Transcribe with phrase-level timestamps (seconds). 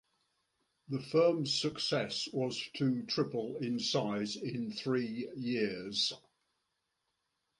[0.87, 6.11] The firm's success was to triple in size in three years.